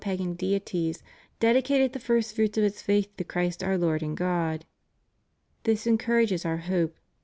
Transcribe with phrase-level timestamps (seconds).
[0.03, 1.03] pagan deities,
[1.39, 4.65] dedicated the first fruits of its faith to Christ our Lord and God.
[5.61, 6.95] This encourages Our hope.